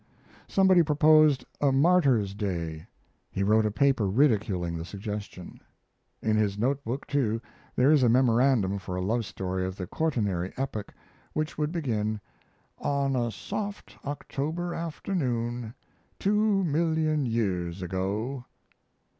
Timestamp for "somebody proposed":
0.47-1.45